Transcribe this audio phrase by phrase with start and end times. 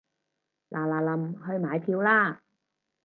[0.71, 2.41] 嗱嗱臨去買票啦